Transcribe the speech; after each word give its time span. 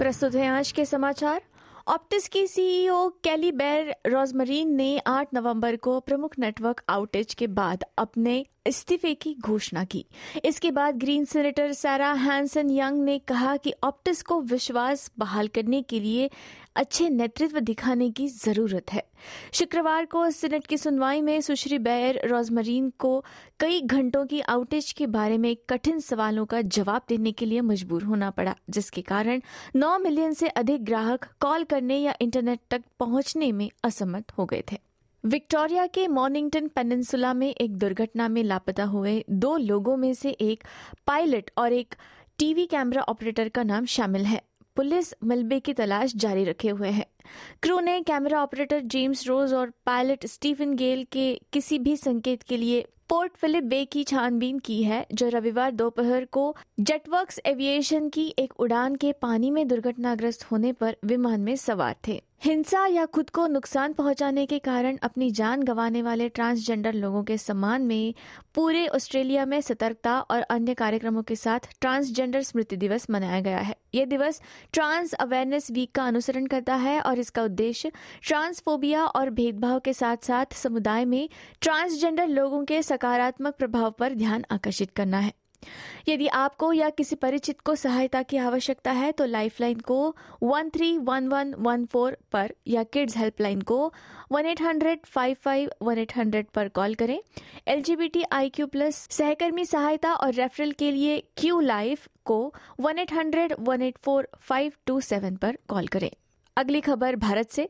प्रस्तुत 0.00 0.34
है 0.34 0.46
आज 0.48 0.72
के 0.72 0.84
समाचार। 0.84 1.42
ऑप्टिस 1.88 2.28
की 2.28 2.46
सीईओ 2.46 3.08
कैली 3.24 3.50
बेर 3.52 3.96
रोजमरीन 4.06 4.70
ने 4.74 5.00
8 5.06 5.34
नवंबर 5.34 5.76
को 5.76 6.00
प्रमुख 6.00 6.38
नेटवर्क 6.38 6.82
आउटेज 6.88 7.34
के 7.34 7.46
बाद 7.46 7.84
अपने 7.98 8.46
इस्तीफे 8.66 9.14
की 9.14 9.34
घोषणा 9.40 9.84
की। 9.84 10.04
इसके 10.44 10.70
बाद 10.70 10.96
Green 10.96 11.24
senator 11.24 11.72
Sarah 11.72 12.12
Hanson 12.12 12.70
Young 12.70 13.02
ने 13.04 13.18
कहा 13.18 13.56
कि 13.56 13.72
ऑप्टिस 13.84 14.22
को 14.22 14.40
विश्वास 14.40 15.10
बहाल 15.18 15.48
करने 15.48 15.82
के 15.82 16.00
लिए 16.00 16.30
अच्छे 16.76 17.08
नेतृत्व 17.08 17.60
दिखाने 17.60 18.10
की 18.10 18.28
ज़रूरत 18.28 18.92
है। 18.92 19.02
शुक्रवार 19.52 20.04
को 20.04 20.30
सीनेट 20.30 20.66
की 20.66 20.76
सुनवाई 20.76 21.20
में 21.20 21.40
सुश्री 21.40 21.78
बैर, 21.78 22.20
रोजमरीन 22.24 22.92
को 22.98 23.24
कई 23.60 23.80
घंटों 23.80 24.26
की 24.26 24.40
आउटेज 24.40 24.92
के 24.92 25.06
बारे 25.06 25.38
में 25.38 25.56
कठिन 25.70 26.00
सवालों 26.00 26.46
का 26.46 26.60
जवाब 26.60 27.02
देने 27.08 27.32
के 27.32 27.46
लिए 27.46 27.60
मजबूर 27.60 28.02
होना 28.02 28.30
पड़ा, 28.30 28.54
जिसके 28.70 29.02
कारण 29.02 29.40
9 29.76 29.98
मिलियन 29.98 30.32
से 30.32 30.48
अधिक 30.48 30.84
ग्राहक 30.84 31.26
कॉल 31.40 31.64
करने 31.64 31.98
या 31.98 32.14
इंटरनेट 32.20 32.60
तक 32.70 32.82
पहुँचने 32.98 33.52
में 33.52 33.70
असमर्थ 33.84 34.32
हो 34.38 34.46
गए 34.46 34.62
थे। 34.72 34.89
विक्टोरिया 35.24 35.86
के 35.86 36.08
मॉर्निंगटन 36.08 36.68
पेनिनसुला 36.68 37.34
में 37.34 37.48
एक 37.50 37.76
दुर्घटना 37.76 38.28
में 38.28 38.42
लापता 38.44 38.84
हुए 38.84 39.24
दो 39.30 39.56
लोगों 39.56 39.96
में 39.96 40.14
से 40.14 40.30
एक 40.30 40.64
पायलट 41.06 41.50
और 41.58 41.72
एक 41.72 41.94
टीवी 42.38 42.66
कैमरा 42.66 43.02
ऑपरेटर 43.02 43.48
का 43.48 43.62
नाम 43.62 43.84
शामिल 43.84 44.24
है। 44.24 44.42
पुलिस 44.76 45.14
मलबे 45.24 45.60
की 45.60 45.72
तलाश 45.72 46.12
जारी 46.16 46.44
रखे 46.44 46.68
हुए 46.68 46.90
है। 46.90 47.06
क्रू 47.62 47.80
ने 47.80 48.00
कैमरा 48.00 48.42
ऑपरेटर 48.42 48.80
जेम्स 48.80 49.26
रोज 49.26 49.52
और 49.52 49.72
पायलट 49.86 50.26
स्टीफन 50.26 50.74
गेल 50.74 51.04
के 51.12 51.34
किसी 51.52 51.78
भी 51.78 51.96
संकेत 51.96 52.42
के 52.42 52.56
लिए 52.56 52.86
पोर्ट 53.08 53.36
फिलिप 53.36 53.64
बे 53.64 53.84
की 53.84 54.04
छानबीन 54.04 54.58
की 54.58 54.82
है, 54.82 55.06
जो 55.14 55.28
रविवार 55.28 55.70
दोपहर 55.70 56.24
को 56.24 56.56
जेटवर्क्स 56.80 57.40
एविएशन 57.46 58.08
की 58.08 58.34
एक 58.38 58.52
उड़ान 58.60 58.96
के 58.96 59.12
पानी 59.12 59.50
में 59.50 59.66
दुर्घटनाग्रस्त 59.68 60.44
होने 60.44 60.72
पर 60.72 60.96
विमान 61.04 61.40
में 61.40 61.56
सवार 61.56 61.96
थे। 62.08 62.22
हिंसा 62.44 62.86
या 62.86 63.04
खुद 63.06 63.30
को 63.30 63.46
नुकसान 63.46 63.92
पहुँचाने 63.92 64.44
के 64.46 64.58
कारण 64.58 64.96
अपनी 65.02 65.30
जान 65.30 65.62
गंवाने 65.62 66.02
वाले 66.02 66.28
ट्रांसजेंडर 66.28 66.92
लोगों 66.92 67.22
के 67.24 67.36
सम्मान 67.38 67.82
में 67.82 68.14
पूरे 68.54 68.86
ऑस्ट्रेलिया 68.86 69.44
में 69.46 69.60
सतर्कता 69.60 70.20
और 70.20 70.40
अन्य 70.40 70.74
कार्यक्रमों 70.74 71.22
के 71.22 71.36
साथ 71.36 71.68
ट्रांसजेंडर 71.80 72.42
स्मृति 72.42 72.76
दिवस 72.76 73.06
मनाया 73.10 73.40
गया 73.40 73.58
है। 73.58 73.74
यह 73.94 74.04
दिवस 74.04 74.40
ट्रांस 74.72 75.12
अवेयरनेस 75.12 75.70
वीक 75.70 75.92
का 75.92 76.04
अनुसरण 76.04 76.46
करता 76.46 76.74
है 76.74 77.00
और 77.00 77.19
इसका 77.20 77.42
उद्देश्य 77.42 77.92
ट्रांसफोबिया 78.22 79.04
और 79.06 79.30
भेदभाव 79.32 79.80
के 79.80 79.92
साथ 79.94 80.24
साथ 80.26 80.54
समुदाय 80.56 81.04
में 81.04 81.28
ट्रांसजेंडर 81.62 82.28
लोगों 82.28 82.64
के 82.64 82.82
सकारात्मक 82.84 83.56
प्रभाव 83.56 83.90
पर 83.98 84.14
ध्यान 84.14 84.44
आकर्षित 84.50 84.90
करना 84.90 85.18
है। 85.18 85.32
यदि 86.08 86.26
आपको 86.26 86.72
या 86.72 86.88
किसी 86.90 87.16
परिचित 87.16 87.60
को 87.60 87.74
सहायता 87.74 88.22
की 88.22 88.36
आवश्यकता 88.38 88.92
है 88.92 89.10
तो 89.12 89.24
लाइफलाइन 89.26 89.80
को 89.80 89.98
one 90.42 90.68
three 90.74 90.96
one 90.98 91.26
one 91.28 91.52
one 91.58 91.84
four 91.92 92.16
पर 92.32 92.54
या 92.66 92.82
किड्स 92.84 93.16
हेल्पलाइन 93.16 93.60
को 93.62 93.92
one 94.32 94.46
eight 94.46 94.62
hundred 94.62 95.00
five 95.06 95.36
five 95.44 95.70
one 95.82 95.98
eight 95.98 96.16
hundred 96.16 96.46
पर 96.54 96.68
कॉल 96.70 96.94
करें। 96.94 97.18
L 97.68 97.82
G 97.82 97.96
B 97.96 98.08
T 98.08 98.22
I 98.32 98.48
Q 98.50 98.66
plus 98.66 99.06
सहकर्मी 99.10 99.64
सहायता 99.64 100.14
और 100.14 100.32
रेफरल 100.34 100.72
के 100.78 100.90
लिए 100.90 101.22
क्यू 101.36 101.60
लाइफ 101.60 102.08
को 102.24 102.42
one 102.80 102.98
eight 102.98 103.12
hundred 103.12 103.54
one 103.60 103.82
eight 103.82 103.98
four 104.04 104.28
five 104.40 104.72
two 104.86 105.00
seven 105.02 105.36
पर 105.36 105.58
कॉल 105.68 105.86
करें। 105.88 106.10
अगली 106.56 106.80
खबर 106.80 107.16
भारत 107.16 107.50
से। 107.50 107.68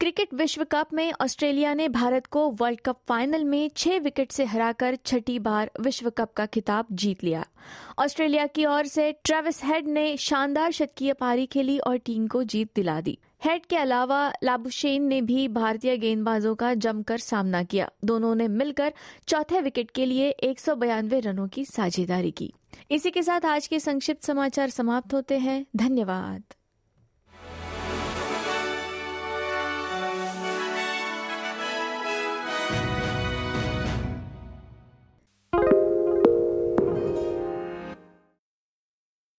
क्रिकेट 0.00 0.34
विश्व 0.34 0.64
कप 0.64 0.88
में 0.92 1.12
ऑस्ट्रेलिया 1.12 1.74
ने 1.74 1.88
भारत 1.88 2.26
को 2.26 2.50
वर्ल्ड 2.50 2.80
कप 2.80 3.00
फाइनल 3.08 3.44
में 3.44 3.70
छह 3.76 3.98
विकेट 3.98 4.32
से 4.32 4.44
हराकर 4.44 4.96
छठी 5.06 5.38
बार 5.38 5.70
विश्व 5.80 6.10
कप 6.10 6.32
का 6.32 6.46
खिताब 6.46 6.86
जीत 6.92 7.24
लिया। 7.24 7.46
ऑस्ट्रेलिया 7.98 8.46
की 8.46 8.66
ओर 8.66 8.86
से 8.86 9.12
ट्रेविस 9.24 9.64
हेड 9.64 9.88
ने 9.88 10.16
शानदार 10.16 10.72
शतकीय 10.72 11.12
पारी 11.12 11.46
खेली 11.46 11.78
और 11.78 11.96
टीम 11.96 12.26
को 12.26 12.42
जीत 12.42 12.70
दिला 12.74 13.00
दी। 13.00 13.18
हेड 13.44 13.66
के 13.66 13.76
अलावा 13.76 14.32
लाबुशेन 14.44 15.02
ने 15.02 15.22
भी 15.22 15.48
भारतीय 15.48 15.96
गेंदबाजों 15.96 16.54
का 16.54 16.74
जमकर 16.74 17.18
सामना 17.18 17.62
किया। 17.62 17.90
दोनों 18.04 18.34
ने 18.34 18.48
मिलकर 18.48 18.92
चौथे 19.28 19.60
विकेट 19.60 19.90
के 19.90 20.06
लिए 20.06 20.28
एक 20.28 20.60
रनों 21.12 21.48
की 21.48 21.64
साझेदारी 21.64 22.30
की। 22.30 22.54
इसी 22.90 23.10
के 23.10 23.22
साथ 23.22 23.44
आज 23.44 23.66
के 23.66 23.80
संक्षिप्त 23.80 24.22
समाचार 24.22 24.70
समाप्त 24.70 25.14
होते 25.14 25.38
हैं। 25.38 25.66
धन्यवाद। 25.76 26.42